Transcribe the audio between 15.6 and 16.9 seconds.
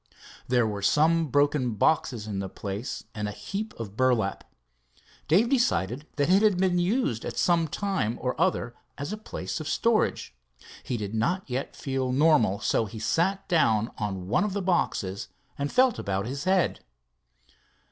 felt about his head.